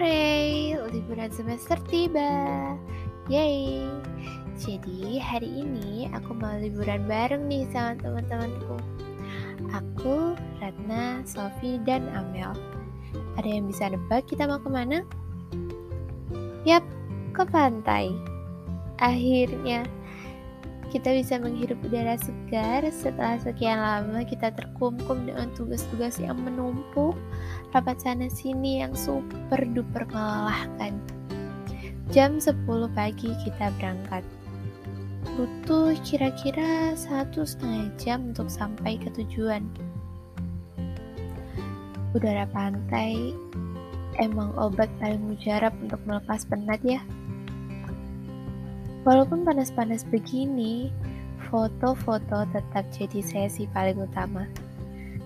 [0.00, 2.32] Hore, liburan semester tiba.
[3.28, 3.84] Yeay.
[4.56, 8.80] Jadi hari ini aku mau liburan bareng nih sama teman-temanku.
[9.68, 12.56] Aku, Ratna, Sofi, dan Amel.
[13.36, 15.04] Ada yang bisa nebak kita mau ke mana?
[16.64, 16.80] Yap,
[17.36, 18.16] ke pantai.
[19.04, 19.84] Akhirnya,
[20.90, 27.14] kita bisa menghirup udara segar setelah sekian lama kita terkungkung dengan tugas-tugas yang menumpuk,
[27.70, 30.98] rapat sana sini yang super duper melelahkan.
[32.10, 34.26] Jam 10 pagi kita berangkat.
[35.38, 39.62] Butuh kira-kira satu setengah jam untuk sampai ke tujuan.
[42.10, 43.30] Udara pantai
[44.18, 46.98] emang obat paling mujarab untuk melepas penat ya.
[49.10, 50.94] Walaupun panas-panas begini,
[51.50, 54.46] foto-foto tetap jadi sesi paling utama.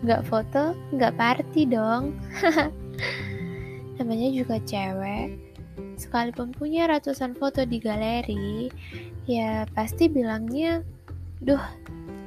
[0.00, 2.16] Nggak foto, nggak party dong.
[4.00, 5.36] Namanya juga cewek.
[6.00, 8.72] Sekalipun punya ratusan foto di galeri,
[9.28, 10.80] ya pasti bilangnya,
[11.44, 11.60] duh,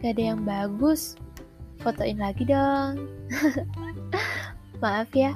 [0.05, 1.17] gak ada yang bagus.
[1.81, 3.09] Fotoin lagi dong.
[4.85, 5.33] Maaf ya,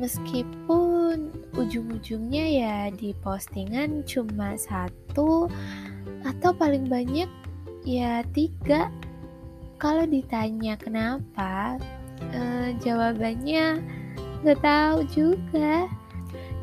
[0.00, 5.01] meskipun ujung-ujungnya ya di postingan cuma satu
[6.22, 7.28] atau paling banyak
[7.84, 8.88] ya tiga.
[9.78, 11.76] Kalau ditanya kenapa
[12.30, 13.82] eh, jawabannya
[14.42, 15.86] nggak tahu juga.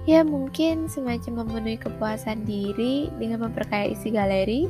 [0.08, 4.66] Ya mungkin semacam memenuhi kepuasan diri dengan memperkaya isi galeri.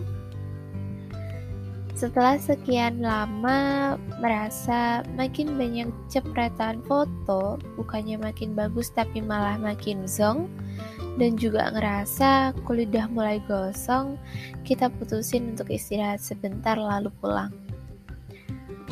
[1.95, 10.47] Setelah sekian lama merasa makin banyak cepretan foto, bukannya makin bagus tapi malah makin zong,
[11.19, 14.15] dan juga ngerasa kulit udah mulai gosong,
[14.63, 17.51] kita putusin untuk istirahat sebentar lalu pulang.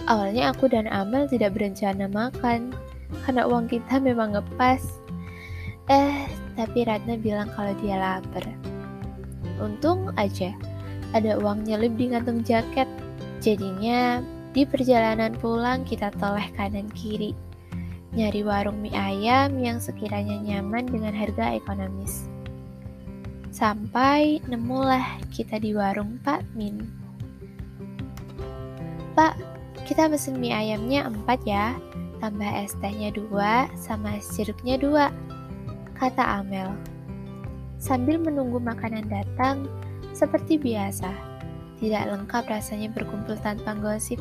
[0.07, 2.75] Awalnya aku dan Amel tidak berencana makan,
[3.23, 4.83] karena uang kita memang ngepas.
[5.87, 6.27] Eh,
[6.59, 8.43] tapi Ratna bilang kalau dia lapar.
[9.63, 10.51] Untung aja,
[11.15, 12.87] ada uang nyelip di kantung jaket.
[13.39, 14.19] Jadinya
[14.51, 17.31] di perjalanan pulang kita toleh kanan kiri.
[18.15, 22.31] Nyari warung mie ayam yang sekiranya nyaman dengan harga ekonomis.
[23.51, 26.87] Sampai nemulah kita di warung Pak Min.
[29.17, 29.33] Pak,
[29.89, 31.73] kita pesen mie ayamnya empat ya,
[32.21, 35.09] tambah es tehnya dua, sama es jeruknya dua,
[35.97, 36.69] kata Amel.
[37.81, 39.65] Sambil menunggu makanan datang,
[40.13, 41.09] seperti biasa,
[41.77, 44.17] tidak lengkap rasanya berkumpul tanpa gosip.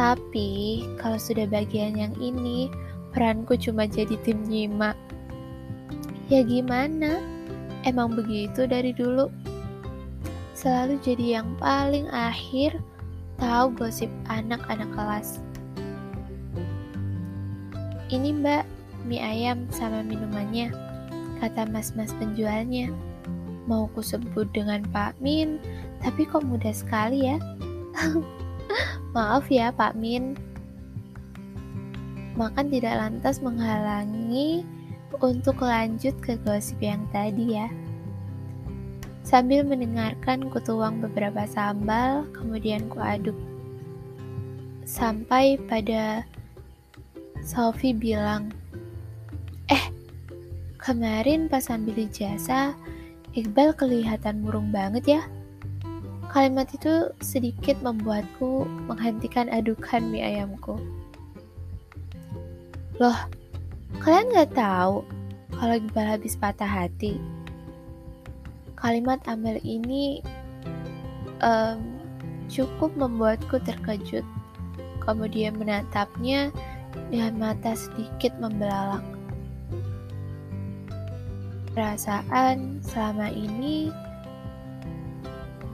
[0.00, 2.72] Tapi, kalau sudah bagian yang ini,
[3.12, 4.96] peranku cuma jadi tim nyimak.
[6.32, 7.20] Ya gimana?
[7.84, 9.28] Emang begitu dari dulu.
[10.56, 12.80] Selalu jadi yang paling akhir
[13.36, 15.44] tahu gosip anak-anak kelas.
[18.08, 18.64] Ini mbak,
[19.04, 20.72] mie ayam sama minumannya,
[21.44, 22.88] kata mas-mas penjualnya.
[23.68, 25.60] Mau ku sebut dengan Pak Min,
[26.00, 27.36] tapi kok mudah sekali ya.
[29.10, 30.38] Maaf ya Pak Min.
[32.38, 34.62] Makan tidak lantas menghalangi
[35.18, 37.66] untuk lanjut ke gosip yang tadi ya.
[39.26, 43.34] Sambil mendengarkan kutuang beberapa sambal, kemudian kuaduk.
[44.86, 46.22] Sampai pada
[47.42, 48.54] Sophie bilang,
[49.66, 49.90] Eh,
[50.78, 52.78] kemarin pas ambil ijazah,
[53.34, 55.22] Iqbal kelihatan murung banget ya.
[56.30, 60.78] Kalimat itu sedikit membuatku menghentikan adukan mie ayamku.
[63.02, 63.18] Loh,
[63.98, 65.02] kalian gak tahu
[65.58, 67.18] kalau Iqbal habis patah hati?
[68.78, 70.22] Kalimat Amel ini
[71.42, 71.98] um,
[72.46, 74.22] cukup membuatku terkejut.
[75.02, 76.54] Kemudian menatapnya
[77.10, 79.02] dengan mata sedikit membelalak.
[81.74, 83.90] Perasaan selama ini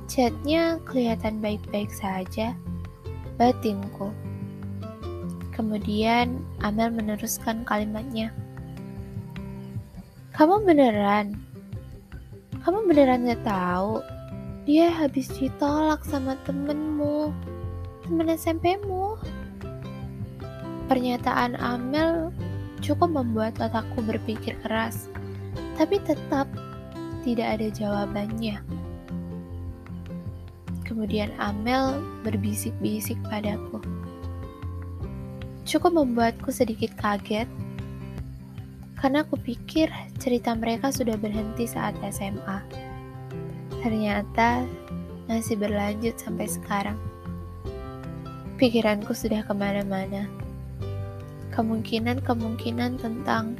[0.06, 2.54] chatnya kelihatan baik-baik saja,
[3.36, 4.10] batinku.
[5.52, 8.30] Kemudian Amel meneruskan kalimatnya.
[10.36, 11.46] Kamu beneran
[12.66, 14.02] kamu beneran gak tahu?
[14.66, 17.30] Dia habis ditolak sama temenmu,
[18.02, 19.14] temen SMP-mu.
[20.90, 22.34] Pernyataan Amel
[22.82, 25.06] cukup membuat otakku berpikir keras,
[25.78, 26.50] tapi tetap
[27.22, 28.58] tidak ada jawabannya.
[30.96, 33.84] Kemudian Amel berbisik-bisik padaku.
[35.68, 37.44] Cukup membuatku sedikit kaget
[38.96, 42.64] karena aku pikir cerita mereka sudah berhenti saat SMA.
[43.84, 44.64] Ternyata
[45.28, 46.96] masih berlanjut sampai sekarang.
[48.56, 50.24] Pikiranku sudah ke mana-mana.
[51.52, 53.52] kemungkinan-kemungkinan tentang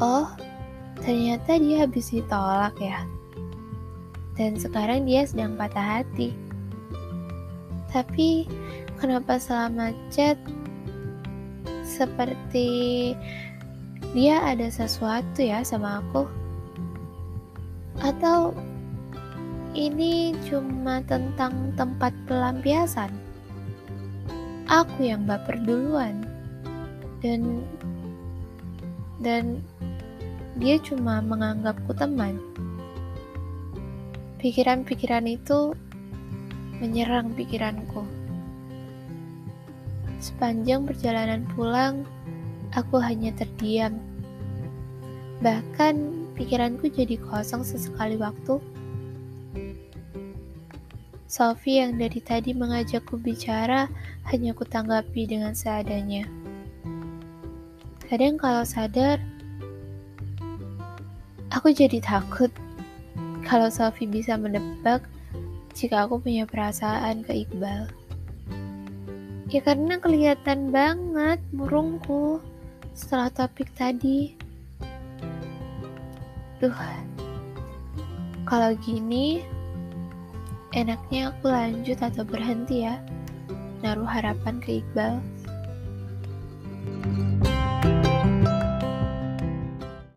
[0.00, 0.32] oh,
[1.04, 3.04] ternyata dia habis ditolak ya.
[4.38, 6.34] Dan sekarang dia sedang patah hati.
[7.90, 8.46] Tapi
[9.02, 10.38] kenapa selama chat
[11.82, 13.12] seperti
[14.14, 16.26] dia ada sesuatu ya sama aku?
[18.00, 18.54] Atau
[19.74, 23.10] ini cuma tentang tempat pelampiasan?
[24.70, 26.22] Aku yang baper duluan
[27.18, 27.66] dan
[29.18, 29.60] dan
[30.58, 32.38] dia cuma menganggapku teman.
[34.40, 35.76] Pikiran-pikiran itu
[36.80, 38.08] menyerang pikiranku.
[40.16, 42.08] Sepanjang perjalanan pulang,
[42.72, 44.00] aku hanya terdiam.
[45.44, 45.94] Bahkan
[46.40, 48.56] pikiranku jadi kosong sesekali waktu.
[51.28, 53.92] Sophie yang dari tadi mengajakku bicara
[54.32, 56.24] hanya kutanggapi dengan seadanya.
[58.08, 59.20] Kadang kalau sadar,
[61.52, 62.48] aku jadi takut
[63.50, 65.02] kalau Sophie bisa menebak
[65.74, 67.90] jika aku punya perasaan ke Iqbal.
[69.50, 72.38] Ya karena kelihatan banget murungku
[72.94, 74.38] setelah topik tadi.
[76.62, 76.78] Duh,
[78.46, 79.42] kalau gini,
[80.70, 83.02] enaknya aku lanjut atau berhenti ya,
[83.82, 85.18] naruh harapan ke Iqbal.
[86.80, 87.39] thank you